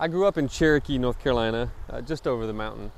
[0.00, 2.90] I grew up in Cherokee, North Carolina, uh, just over the mountain.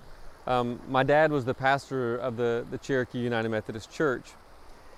[0.47, 4.31] Um, my dad was the pastor of the, the Cherokee United Methodist Church.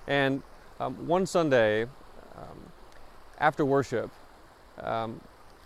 [0.07, 0.43] And
[0.79, 2.71] um, one Sunday, um,
[3.39, 4.11] after worship,
[4.83, 5.19] um,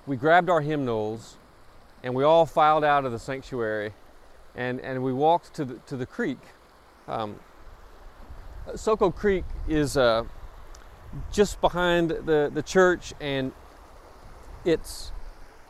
[0.06, 1.38] we grabbed our hymnals
[2.04, 3.92] and we all filed out of the sanctuary
[4.54, 6.38] and, and we walked to the, to the creek.
[7.08, 7.40] Um,
[8.74, 10.22] Soco Creek is uh,
[11.32, 13.50] just behind the, the church and
[14.64, 15.10] it's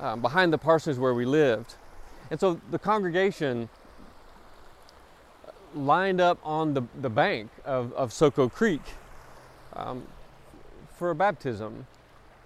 [0.00, 1.74] um, behind the parsonage where we lived.
[2.30, 3.68] And so the congregation
[5.74, 8.82] lined up on the, the bank of, of Soco Creek
[9.74, 10.06] um,
[10.96, 11.86] for a baptism.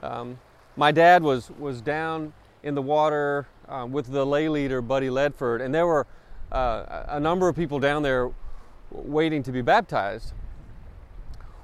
[0.03, 0.39] Um,
[0.77, 5.61] my dad was, was down in the water um, with the lay leader, Buddy Ledford,
[5.61, 6.07] and there were
[6.51, 8.31] uh, a number of people down there
[8.91, 10.33] waiting to be baptized.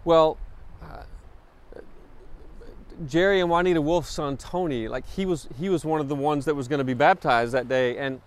[0.05, 0.39] Well,
[0.83, 1.03] uh,
[3.07, 6.45] Jerry and Juanita Wolf's son Tony, like he was, he was one of the ones
[6.47, 7.97] that was going to be baptized that day.
[7.99, 8.21] And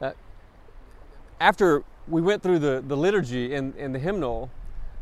[0.00, 0.12] uh,
[1.40, 4.50] after we went through the, the liturgy and, and the hymnal,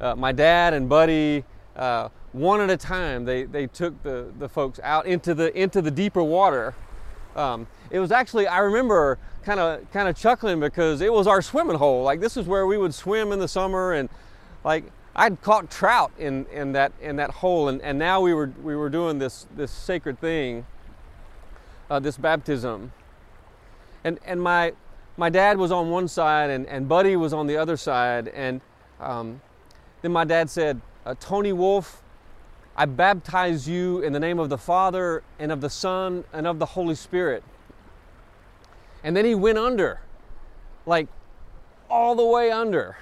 [0.01, 1.45] uh, my dad and Buddy,
[1.77, 5.83] uh, one at a time, they, they took the, the folks out into the into
[5.83, 6.75] the deeper water.
[7.37, 11.43] Um, it was actually I remember kind of kind of chuckling because it was our
[11.43, 12.03] swimming hole.
[12.03, 14.09] Like this is where we would swim in the summer and
[14.65, 14.85] like
[15.15, 18.75] I'd caught trout in, in that in that hole, and, and now we were we
[18.75, 20.65] were doing this this sacred thing,
[21.91, 22.93] uh, this baptism.
[24.05, 24.73] And and my
[25.19, 28.63] my dad was on one side, and, and Buddy was on the other side, and
[29.01, 29.43] um,
[30.01, 32.03] then my dad said, uh, "Tony Wolf,
[32.75, 36.59] I baptize you in the name of the Father and of the Son and of
[36.59, 37.45] the Holy Spirit."
[39.05, 40.01] And then he went under,
[40.87, 41.09] like
[41.91, 42.97] all the way under.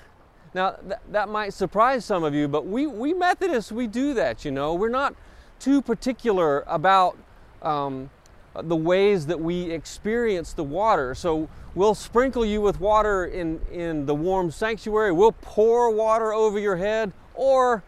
[0.52, 4.44] Now, th- that might surprise some of you, but we, we Methodists, we do that,
[4.44, 4.74] you know.
[4.74, 5.14] We're not
[5.58, 7.16] too particular about
[7.62, 8.10] um,
[8.54, 11.14] the ways that we experience the water.
[11.14, 16.58] So we'll sprinkle you with water in, in the warm sanctuary, we'll pour water over
[16.58, 17.84] your head, or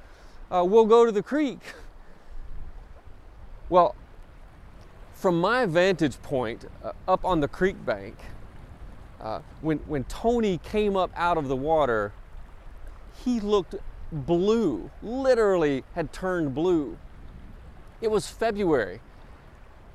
[0.50, 1.60] uh, we'll go to the creek.
[3.68, 3.96] Well,
[5.14, 8.16] from my vantage point, uh, up on the creek bank,
[9.20, 12.12] uh, when, when Tony came up out of the water,
[13.24, 13.74] he looked
[14.12, 16.98] blue, literally had turned blue.
[18.00, 19.00] It was February.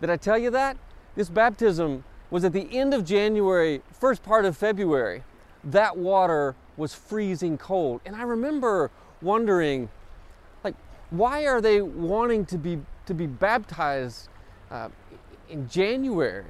[0.02, 0.78] Did I tell you that?
[1.16, 5.24] This baptism was at the end of January, first part of February.
[5.64, 8.02] That water was freezing cold.
[8.06, 8.92] And I remember
[9.22, 9.90] wondering,
[10.64, 10.76] like,
[11.10, 14.30] why are they wanting to be, to be baptized
[14.70, 14.90] uh,
[15.50, 16.46] in January?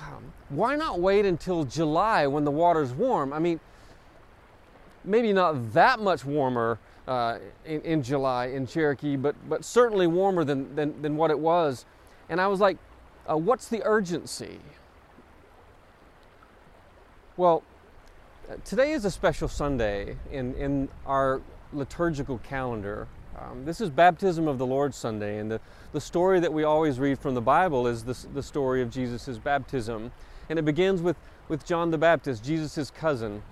[0.00, 3.32] Um, why not wait until July when the water's warm?
[3.32, 3.60] I mean,
[5.04, 6.78] maybe not that much warmer
[7.08, 11.38] uh, in, in, July in Cherokee, but, but certainly warmer than, than, than what it
[11.38, 11.84] was.
[12.28, 12.78] And I was like,
[13.28, 14.58] uh, what's the urgency?
[17.36, 17.62] Well,
[18.64, 21.40] today is a special Sunday in, in our
[21.72, 23.08] liturgical calendar.
[23.38, 25.60] Um, this is Baptism of the Lord Sunday, and the,
[25.92, 29.38] the story that we always read from the Bible is the, the story of Jesus'
[29.38, 30.12] baptism.
[30.48, 31.16] And it begins with,
[31.48, 33.42] with John the Baptist, Jesus' cousin,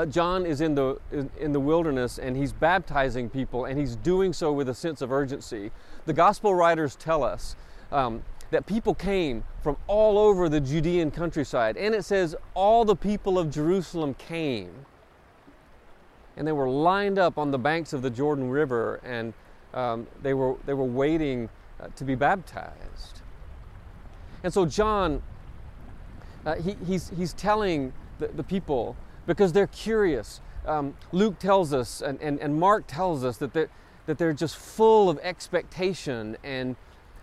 [0.00, 3.96] uh, John is in the, in, in the wilderness and he's baptizing people and he's
[3.96, 5.70] doing so with a sense of urgency.
[6.06, 7.54] The gospel writers tell us
[7.92, 11.76] um, that people came from all over the Judean countryside.
[11.76, 14.70] And it says, all the people of Jerusalem came.
[16.36, 19.34] And they were lined up on the banks of the Jordan River and
[19.74, 23.20] um, they, were, they were waiting uh, to be baptized.
[24.42, 25.22] And so, John,
[26.46, 28.96] uh, he, he's, he's telling the, the people
[29.30, 30.40] because they're curious.
[30.66, 33.68] Um, Luke tells us, and, and, and Mark tells us that they're,
[34.06, 36.74] that they're just full of expectation and,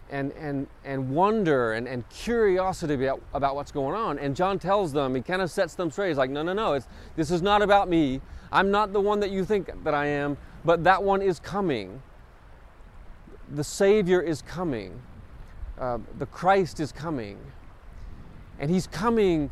[0.09, 4.19] and, and, and wonder and, and curiosity about, about what's going on.
[4.19, 6.07] And John tells them, he kind of sets them straight.
[6.07, 8.21] He's like, no, no, no, it's, this is not about me.
[8.53, 12.01] I'm not the one that you think that I am, but that one is coming.
[13.53, 15.01] The Savior is coming.
[15.77, 17.37] Uh, the Christ is coming.
[18.59, 19.49] And He's coming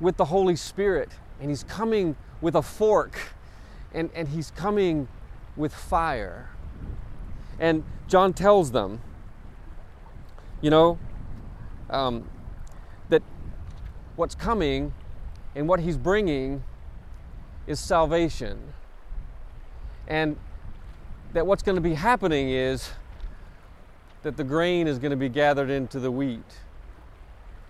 [0.00, 1.08] with the Holy Spirit
[1.40, 3.18] and he's coming with a fork
[3.92, 5.08] and, and he's coming
[5.56, 6.50] with fire.
[7.58, 9.00] And John tells them,
[10.60, 10.98] you know,
[11.90, 12.28] um,
[13.08, 13.22] that
[14.16, 14.92] what's coming
[15.54, 16.62] and what he's bringing
[17.66, 18.58] is salvation.
[20.06, 20.36] And
[21.32, 22.90] that what's going to be happening is
[24.22, 26.60] that the grain is going to be gathered into the wheat,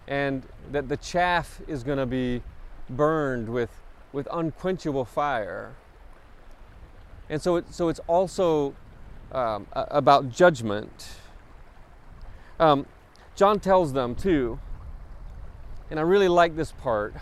[0.09, 0.43] and
[0.73, 2.43] that the chaff is going to be
[2.89, 3.71] burned with,
[4.13, 5.75] with unquenchable fire.
[7.29, 8.75] And so, it, so it's also
[9.33, 11.09] um, about judgment.
[12.61, 12.87] Um,
[13.35, 14.59] John tells them too,
[15.91, 17.15] and I really like this part.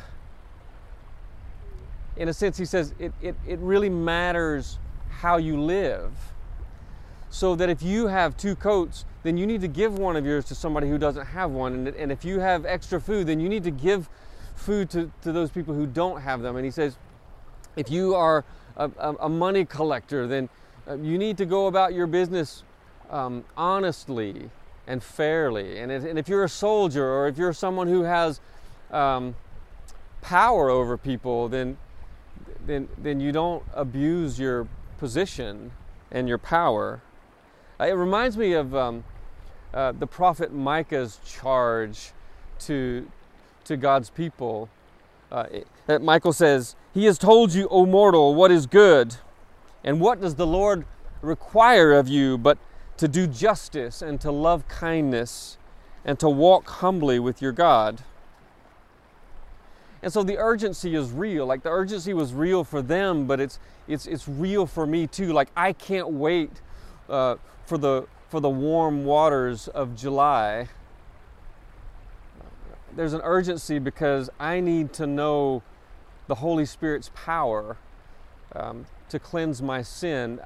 [2.16, 4.78] In a sense, he says it, it, it really matters
[5.10, 6.12] how you live.
[7.30, 10.44] So that if you have two coats, then you need to give one of yours
[10.44, 11.74] to somebody who doesn't have one.
[11.74, 14.08] And, and if you have extra food, then you need to give
[14.54, 16.56] food to, to those people who don't have them.
[16.56, 16.96] And he says,
[17.76, 18.44] if you are
[18.76, 18.90] a,
[19.20, 20.48] a money collector, then
[20.88, 22.62] uh, you need to go about your business
[23.10, 24.50] um, honestly
[24.86, 25.78] and fairly.
[25.78, 28.40] And if, and if, you're a soldier or if you're someone who has
[28.90, 29.34] um,
[30.20, 31.76] power over people, then,
[32.66, 34.68] then, then you don't abuse your
[34.98, 35.70] position
[36.10, 37.00] and your power.
[37.80, 39.04] Uh, it reminds me of um,
[39.72, 42.12] uh, the prophet Micah's charge
[42.60, 43.10] to,
[43.64, 44.68] to God's people.
[45.30, 45.46] Uh,
[45.88, 49.16] it, Micah says, He has told you, O mortal, what is good.
[49.82, 50.86] And what does the Lord
[51.20, 52.58] require of you but
[52.96, 55.58] to do justice and to love kindness
[56.04, 58.02] and to walk humbly with your God?
[60.02, 61.46] And so the urgency is real.
[61.46, 63.58] Like the urgency was real for them, but it's
[63.88, 65.32] it's it's real for me too.
[65.32, 66.50] Like I can't wait
[67.08, 70.68] uh, for the for the warm waters of July.
[72.96, 75.62] There's an urgency because I need to know
[76.26, 77.76] the Holy Spirit's power
[78.54, 80.40] um, to cleanse my sin.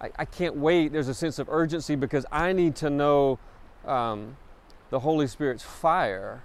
[0.00, 0.92] I, I, can't wait.
[0.92, 3.38] There's a sense of urgency because I need to know
[3.86, 4.36] um,
[4.90, 6.42] the Holy Spirit's fire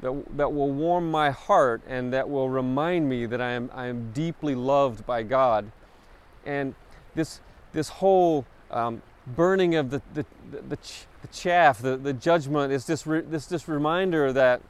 [0.00, 3.86] that, that will warm my heart and that will remind me that I am, I
[3.86, 5.70] am deeply loved by God.
[6.44, 6.74] And
[7.14, 7.40] this,
[7.72, 10.76] this whole um, burning of the, the, the,
[11.22, 14.62] the, chaff, the, the judgment, is this, re, this, this reminder that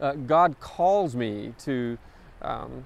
[0.00, 1.98] uh, God calls me to,
[2.42, 2.84] um,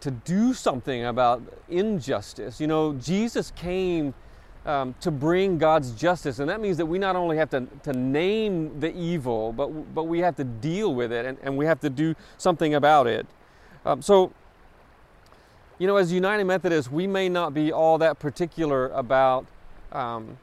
[0.00, 2.60] to do something about injustice.
[2.60, 4.14] You know, Jesus came
[4.66, 6.38] um, to bring God's justice.
[6.38, 10.04] And that means that we not only have to, to name the evil, but, but
[10.04, 13.26] we have to deal with it and, and we have to do something about it.
[13.86, 14.32] Um, so,
[15.80, 19.46] you know, as United Methodists, we may not be all that particular about
[19.92, 20.36] um,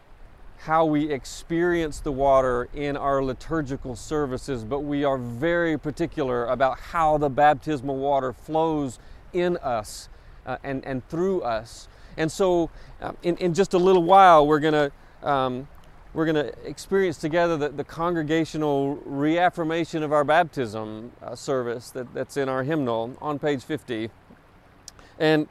[0.57, 6.79] how we experience the water in our liturgical services, but we are very particular about
[6.79, 8.97] how the baptismal water flows
[9.31, 10.09] in us
[10.47, 11.87] uh, and, and through us.
[12.17, 14.91] And so, uh, in, in just a little while, we're going to.
[15.27, 15.67] Um,
[16.13, 22.11] we're going to experience together the, the, congregational reaffirmation of our baptism uh, service that,
[22.11, 24.09] that's in our hymnal on page 50.
[25.19, 25.47] And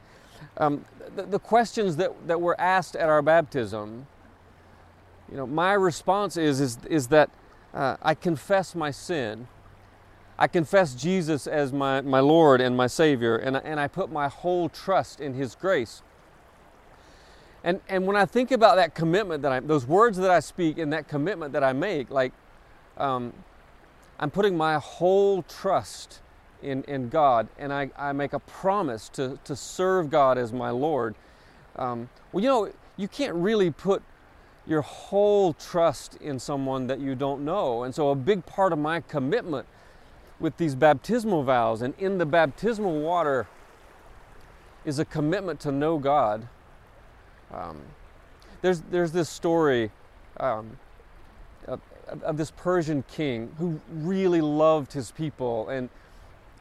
[0.57, 0.85] um,
[1.15, 4.07] the, the, questions that, that were asked at our baptism,
[5.31, 7.29] you know, my response is, is, is that
[7.73, 9.47] uh, I confess my sin.
[10.39, 14.27] I confess Jesus as my, my Lord and my Savior, and, and I put my
[14.27, 16.01] whole trust in His grace.
[17.63, 20.77] And, and when I think about that commitment that I, those words that I speak
[20.77, 22.31] and that commitment that I make, like
[22.97, 23.33] um,
[24.19, 26.21] I'm putting my whole trust
[26.61, 30.69] in, in God and I, I make a promise to, to serve God as my
[30.69, 31.15] Lord.
[31.75, 34.01] Um, well, you know, you can't really put
[34.65, 37.83] your whole trust in someone that you don't know.
[37.83, 39.65] And so, a big part of my commitment
[40.39, 43.47] with these baptismal vows and in the baptismal water
[44.83, 46.47] is a commitment to know God
[47.53, 47.77] um,
[48.61, 49.91] there's, there's this story
[50.39, 50.77] um,
[51.67, 51.79] of,
[52.23, 55.69] of, this Persian king who really loved his people.
[55.69, 55.89] And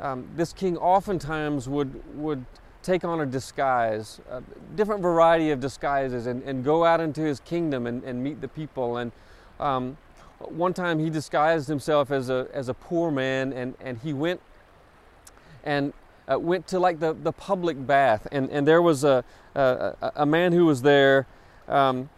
[0.01, 2.45] um, this king oftentimes would, would
[2.83, 4.43] take on a disguise, a
[4.75, 8.49] different variety of disguises, and, and go out into his kingdom and, and meet the
[8.49, 8.99] people.
[8.99, 9.13] And
[9.59, 9.97] um,
[10.39, 14.41] one time he disguised himself as a, as a poor man and, and he went
[15.65, 15.93] and
[16.31, 19.25] uh, went to like the, the public bath, and, and there was a,
[19.55, 21.27] a, a man who was there
[21.69, 22.09] um,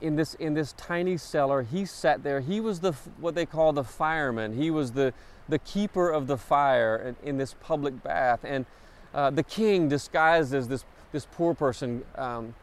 [0.00, 1.62] in, this, in this tiny cellar.
[1.62, 2.40] He sat there.
[2.40, 4.56] He was the what they call the fireman.
[4.56, 5.12] He was the,
[5.48, 8.40] the keeper of the fire in, this public bath.
[8.44, 8.66] And
[9.14, 12.54] uh, the king, disguised as this, this poor person, um,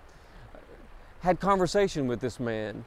[1.21, 2.85] had conversation with this man.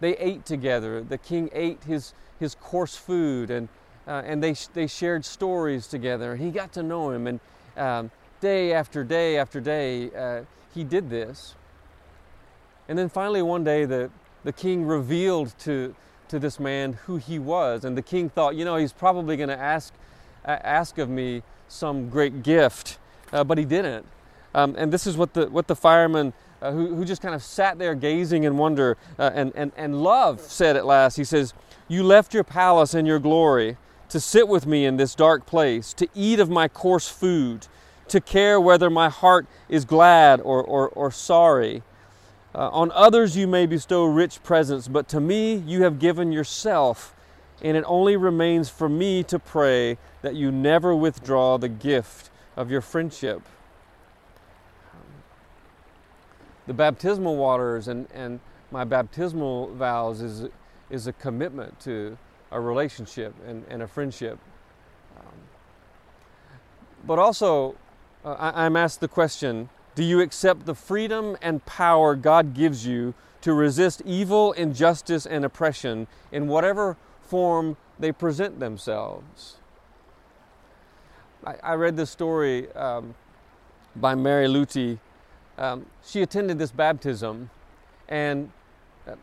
[0.00, 1.02] They ate together.
[1.02, 3.68] The king ate his, his coarse food and
[4.08, 6.34] uh, and they, they shared stories together.
[6.34, 7.40] He got to know him, and
[7.76, 11.54] um, day after day after day, uh, he did this.
[12.88, 14.10] And then finally, one day, the,
[14.44, 15.94] the king revealed to,
[16.28, 17.84] to this man who he was.
[17.84, 19.92] And the king thought, you know, he's probably going to ask,
[20.44, 22.98] uh, ask of me some great gift,
[23.32, 24.06] uh, but he didn't.
[24.54, 27.42] Um, and this is what the, what the fireman uh, who, who just kind of
[27.42, 31.54] sat there gazing in wonder uh, and, and, and love said at last, he says,
[31.86, 33.76] You left your palace and your glory
[34.08, 37.66] to sit with me in this dark place, to eat of my coarse food,
[38.08, 41.82] to care whether my heart is glad or, or, or sorry.
[42.54, 47.14] Uh, on others you may bestow rich presents, but to me you have given yourself,
[47.62, 52.70] and it only remains for me to pray that you never withdraw the gift of
[52.70, 53.42] your friendship.
[56.66, 58.40] The baptismal waters and, and
[58.70, 60.48] my baptismal vows is,
[60.90, 62.18] is a commitment to
[62.50, 64.38] a relationship and, and a friendship.
[65.18, 65.32] Um,
[67.06, 67.74] but also,
[68.24, 72.86] uh, I, I'm asked the question do you accept the freedom and power God gives
[72.86, 79.56] you to resist evil, injustice, and oppression in whatever form they present themselves?
[81.44, 83.16] I, I read this story um,
[83.96, 85.00] by Mary Luti.
[85.58, 87.50] Um, she attended this baptism
[88.08, 88.52] and
[89.04, 89.16] uh,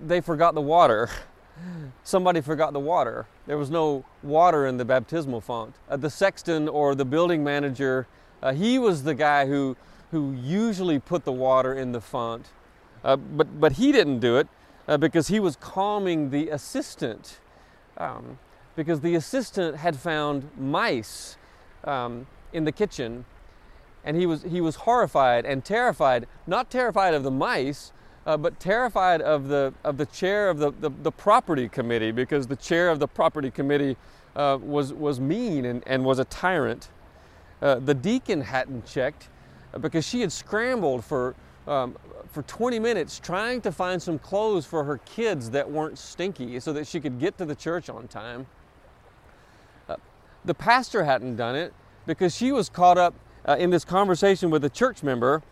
[0.00, 1.10] they forgot the water.
[2.04, 3.26] Somebody forgot the water.
[3.46, 5.74] There was no water in the baptismal font.
[5.90, 8.06] Uh, the sexton or the building manager,
[8.42, 9.76] uh, he was the guy who
[10.10, 12.46] who usually put the water in the font,
[13.04, 14.48] uh, but, but he didn't do it
[14.88, 17.40] uh, because he was calming the assistant.
[17.96, 18.38] Um,
[18.76, 21.36] because the assistant had found mice
[21.84, 23.24] um, in the kitchen
[24.04, 27.92] and he was, he was horrified and terrified, not terrified of the mice,
[28.24, 32.46] uh, but terrified of the, of the chair of the, the, the, property committee because
[32.46, 33.96] the chair of the property committee
[34.36, 36.88] uh, was, was mean and, and was a tyrant.
[37.60, 39.28] Uh, the deacon hadn't checked
[39.80, 41.34] because she had scrambled for,
[41.66, 41.96] um,
[42.30, 46.72] for 20 minutes trying to find some clothes for her kids that weren't stinky so
[46.72, 48.46] that she could get to the church on time.
[49.88, 49.96] Uh,
[50.44, 51.72] the pastor hadn't done it
[52.06, 53.14] because she was caught up
[53.46, 55.42] uh, in this conversation with a church member.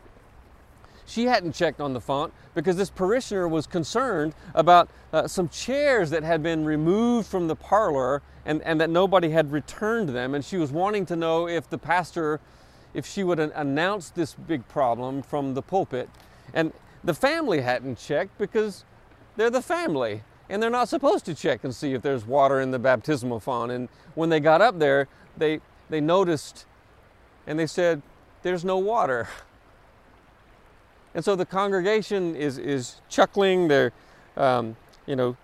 [1.06, 6.10] She hadn't checked on the font because this parishioner was concerned about uh, some chairs
[6.10, 10.34] that had been removed from the parlor and, and that nobody had returned them.
[10.34, 12.40] And she was wanting to know if the pastor
[12.94, 16.08] if she would announce this big problem from the pulpit.
[16.54, 16.72] And
[17.02, 18.84] the family hadn't checked because
[19.36, 22.70] they're the family and they're not supposed to check and see if there's water in
[22.70, 23.72] the baptismal font.
[23.72, 25.60] And when they got up there, they,
[25.90, 26.66] they noticed
[27.46, 28.02] and they said,
[28.42, 29.28] There's no water.
[31.14, 33.92] And so the congregation is, is chuckling, they're,
[34.36, 35.36] um, you know,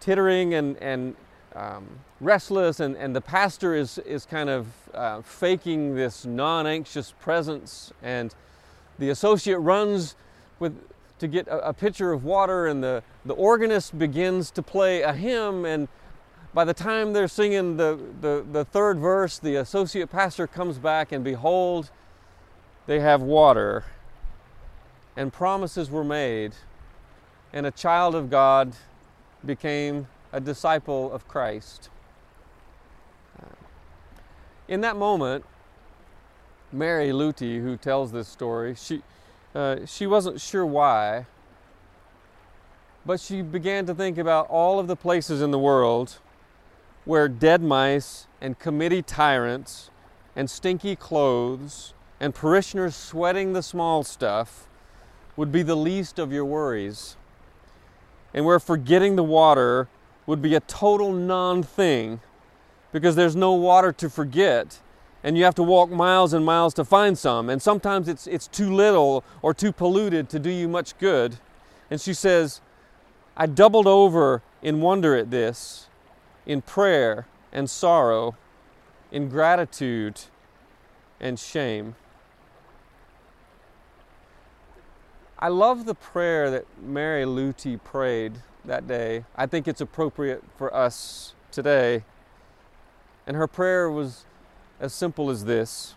[0.00, 1.14] tittering and, and
[1.54, 1.86] um,
[2.24, 7.92] restless, and, and the pastor is, is kind of uh, faking this non anxious presence.
[8.02, 8.34] And
[8.98, 10.16] the associate runs
[10.58, 10.76] with,
[11.18, 15.12] to get a, a pitcher of water, and the, the organist begins to play a
[15.12, 15.64] hymn.
[15.64, 15.88] And
[16.52, 21.12] by the time they're singing the, the, the third verse, the associate pastor comes back,
[21.12, 21.90] and behold,
[22.86, 23.84] they have water.
[25.16, 26.54] And promises were made,
[27.52, 28.74] and a child of God
[29.44, 31.88] became a disciple of Christ.
[34.66, 35.44] In that moment,
[36.72, 39.02] Mary Luti, who tells this story, she,
[39.54, 41.26] uh, she wasn't sure why,
[43.04, 46.18] but she began to think about all of the places in the world
[47.04, 49.90] where dead mice and committee tyrants
[50.34, 54.66] and stinky clothes and parishioners sweating the small stuff
[55.36, 57.16] would be the least of your worries,
[58.32, 59.88] and where forgetting the water
[60.26, 62.20] would be a total non thing
[62.94, 64.78] because there's no water to forget
[65.24, 68.46] and you have to walk miles and miles to find some and sometimes it's it's
[68.46, 71.36] too little or too polluted to do you much good
[71.90, 72.60] and she says
[73.36, 75.88] i doubled over in wonder at this
[76.46, 78.36] in prayer and sorrow
[79.10, 80.20] in gratitude
[81.18, 81.96] and shame
[85.40, 88.34] i love the prayer that mary luti prayed
[88.64, 89.24] that day.
[89.36, 92.04] I think it's appropriate for us today.
[93.26, 94.24] And her prayer was
[94.80, 95.94] as simple as this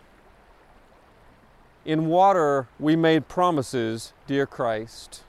[1.84, 5.24] In water we made promises, dear Christ.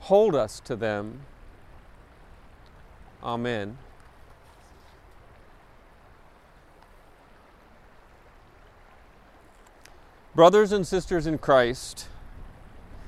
[0.00, 1.20] Hold us to them.
[3.22, 3.78] Amen.
[10.34, 12.08] Brothers and sisters in Christ,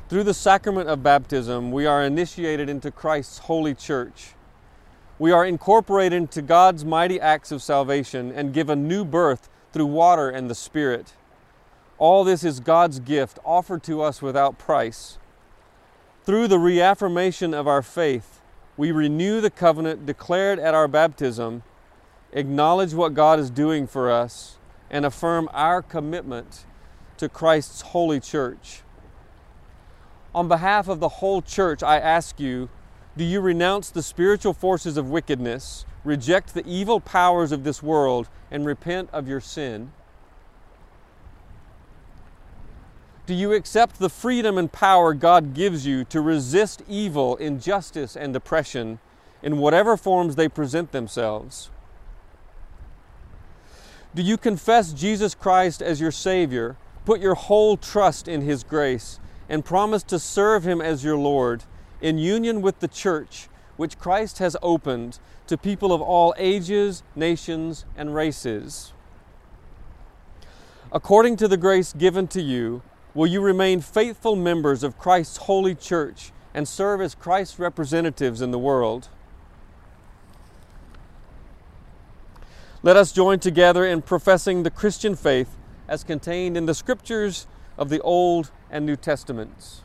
[0.08, 4.35] through the sacrament of baptism, we are initiated into Christ's holy church.
[5.18, 10.28] We are incorporated into God's mighty acts of salvation and given new birth through water
[10.28, 11.14] and the Spirit.
[11.96, 15.18] All this is God's gift offered to us without price.
[16.24, 18.42] Through the reaffirmation of our faith,
[18.76, 21.62] we renew the covenant declared at our baptism,
[22.32, 24.58] acknowledge what God is doing for us,
[24.90, 26.66] and affirm our commitment
[27.16, 28.82] to Christ's holy church.
[30.34, 32.68] On behalf of the whole church, I ask you
[33.16, 38.28] do you renounce the spiritual forces of wickedness, reject the evil powers of this world,
[38.50, 39.92] and repent of your sin?
[43.24, 48.36] Do you accept the freedom and power God gives you to resist evil, injustice, and
[48.36, 48.98] oppression
[49.42, 51.70] in whatever forms they present themselves?
[54.14, 59.18] Do you confess Jesus Christ as your Savior, put your whole trust in His grace,
[59.48, 61.64] and promise to serve Him as your Lord
[62.00, 67.84] in union with the church which Christ has opened to people of all ages, nations,
[67.96, 68.92] and races?
[70.92, 72.82] According to the grace given to you,
[73.14, 78.50] will you remain faithful members of Christ's holy church and serve as Christ's representatives in
[78.50, 79.08] the world?
[82.82, 85.56] Let us join together in professing the Christian faith
[85.88, 89.82] as contained in the scriptures of the Old and New Testaments.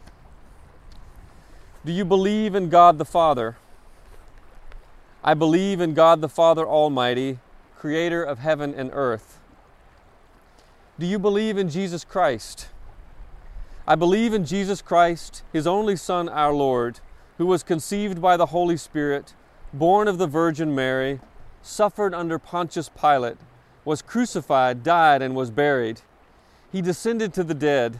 [1.83, 3.57] Do you believe in God the Father?
[5.23, 7.39] I believe in God the Father Almighty,
[7.75, 9.39] creator of heaven and earth.
[10.99, 12.67] Do you believe in Jesus Christ?
[13.87, 16.99] I believe in Jesus Christ, His only Son, our Lord,
[17.39, 19.33] who was conceived by the Holy Spirit,
[19.73, 21.19] born of the Virgin Mary
[21.63, 23.37] suffered under Pontius Pilate,
[23.85, 26.01] was crucified, died, and was buried.
[26.71, 27.99] He descended to the dead.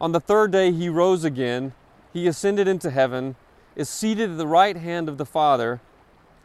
[0.00, 1.74] On the third day he rose again.
[2.14, 3.36] He ascended into heaven,
[3.76, 5.82] is seated at the right hand of the Father,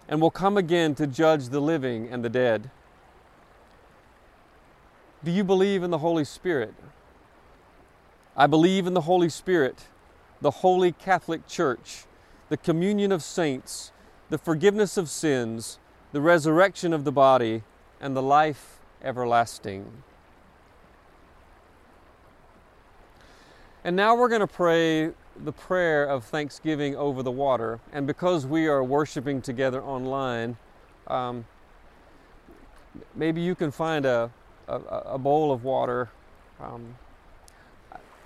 [0.09, 2.69] and will come again to judge the living and the dead.
[5.23, 6.73] Do you believe in the Holy Spirit?
[8.35, 9.87] I believe in the Holy Spirit,
[10.41, 12.03] the Holy Catholic Church,
[12.49, 13.93] the communion of saints,
[14.29, 15.79] the forgiveness of sins
[16.11, 17.63] the resurrection of the body,
[18.01, 20.03] and the life everlasting.
[23.83, 25.11] And now we're going to pray
[25.43, 27.79] the prayer of thanksgiving over the water.
[27.93, 30.57] And because we are worshiping together online,
[31.07, 31.45] um,
[33.15, 34.31] maybe you can find a,
[34.67, 36.09] a, a bowl of water.
[36.61, 36.95] Um,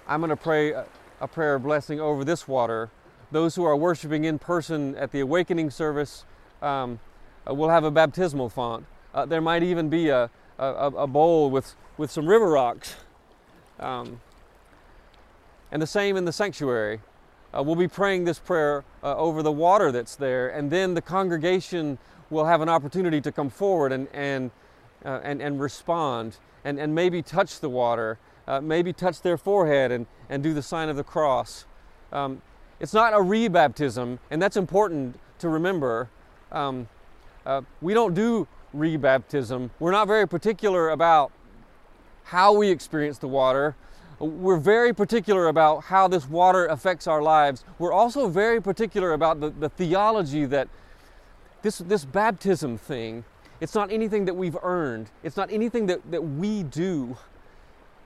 [0.07, 0.85] I'm going to pray a,
[1.21, 2.89] a prayer of blessing over this water.
[3.31, 6.25] Those who are worshiping in person at the awakening service,
[6.61, 6.99] um,
[7.47, 8.85] uh, we'll have a baptismal font.
[9.13, 12.95] Uh, there might even be a, a, a, bowl with, with some river rocks.
[13.79, 14.21] Um,
[15.71, 16.99] and the same in the sanctuary.
[17.55, 21.01] Uh, we'll be praying this prayer uh, over the water that's there, and then the
[21.01, 21.97] congregation
[22.29, 24.51] will have an opportunity to come forward and, and,
[25.05, 29.91] uh, and, and respond and, and maybe touch the water, uh, maybe touch their forehead
[29.91, 31.65] and, and do the sign of the cross.
[32.11, 32.41] Um,
[32.79, 36.09] it's not a rebaptism, and that's important to remember.
[36.51, 36.87] Um,
[37.45, 39.69] uh, we don't do rebaptism.
[39.79, 41.31] We're not very particular about
[42.23, 43.75] how we experience the water.
[44.19, 47.63] We're very particular about how this water affects our lives.
[47.79, 50.67] We're also very particular about the, the theology that
[51.61, 53.23] this, this baptism thing,
[53.59, 57.17] it's not anything that we've earned, it's not anything that, that we do.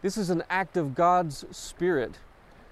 [0.01, 2.19] This is an act of God's Spirit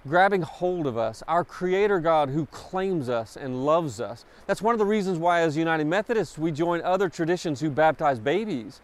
[0.08, 4.24] grabbing hold of us, our Creator God who claims us and loves us.
[4.46, 8.20] That's one of the reasons why, as United Methodists, we join other traditions who baptize
[8.20, 8.82] babies.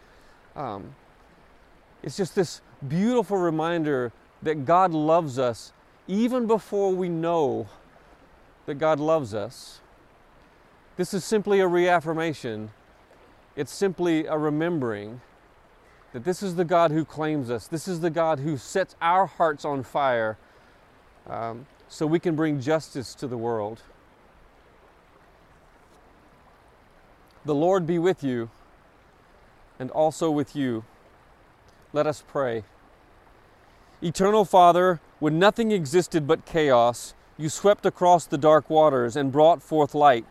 [0.56, 0.96] Um,
[2.02, 4.12] it's just this beautiful reminder
[4.42, 5.72] that God loves us
[6.08, 7.68] even before we know
[8.66, 9.80] that God loves us.
[10.96, 12.70] This is simply a reaffirmation,
[13.56, 15.20] it's simply a remembering
[16.12, 19.26] that this is the God who claims us, this is the God who sets our
[19.26, 20.36] hearts on fire
[21.28, 23.82] um, so we can bring justice to the world.
[27.44, 28.50] The Lord be with you
[29.78, 30.84] and also with you.
[31.92, 32.64] Let us pray.
[34.04, 39.62] Eternal Father, when nothing existed but chaos, you swept across the dark waters and brought
[39.62, 40.26] forth light.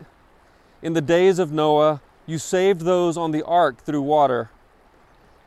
[0.82, 4.50] In the days of Noah, you saved those on the ark through water.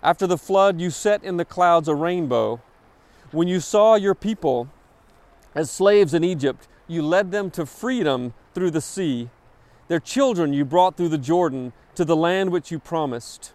[0.01, 2.61] After the flood, you set in the clouds a rainbow.
[3.31, 4.69] When you saw your people,
[5.53, 9.29] as slaves in Egypt, you led them to freedom through the sea.
[9.88, 13.53] Their children you brought through the Jordan to the land which you promised.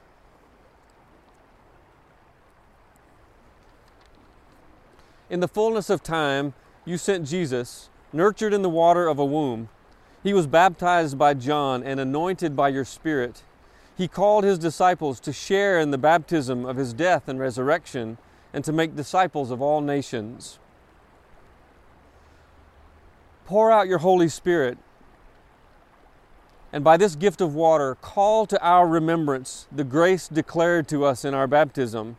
[5.30, 9.68] In the fullness of time, you sent Jesus, nurtured in the water of a womb.
[10.24, 13.44] He was baptized by John and anointed by your Spirit.
[13.96, 18.18] He called his disciples to share in the baptism of his death and resurrection
[18.52, 20.58] and to make disciples of all nations.
[23.46, 24.78] Pour out your Holy Spirit.
[26.72, 31.24] And by this gift of water, call to our remembrance the grace declared to us
[31.24, 32.16] in our baptism.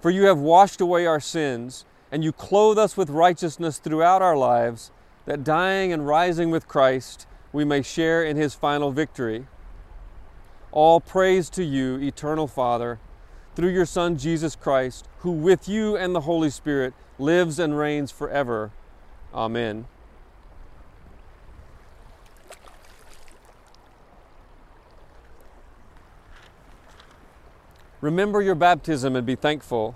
[0.00, 4.36] For you have washed away our sins, and you clothe us with righteousness throughout our
[4.36, 4.90] lives,
[5.24, 9.46] that dying and rising with Christ, we may share in his final victory.
[10.72, 13.00] All praise to you, eternal Father,
[13.56, 18.10] through your Son Jesus Christ, who with you and the Holy Spirit lives and reigns
[18.10, 18.72] forever.
[19.32, 19.86] Amen.
[28.02, 29.94] Remember your baptism and be thankful.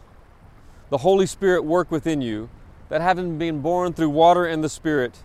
[0.89, 2.49] The Holy Spirit work within you,
[2.89, 5.23] that having been born through water and the Spirit,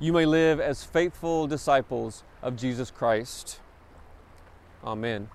[0.00, 3.60] you may live as faithful disciples of Jesus Christ.
[4.84, 5.28] Amen.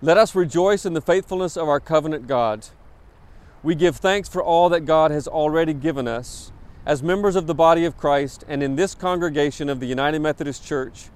[0.00, 2.66] Let us rejoice in the faithfulness of our covenant God.
[3.64, 6.52] We give thanks for all that God has already given us
[6.86, 10.64] as members of the body of Christ and in this congregation of the United Methodist
[10.64, 11.10] Church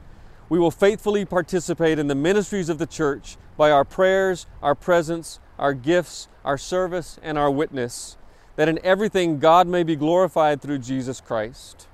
[0.53, 5.41] we will faithfully participate in the ministries of the church by our prayers, our presence,
[5.59, 8.17] our gifts, our service, and our witness,
[8.57, 11.87] that in everything God may be glorified through Jesus Christ.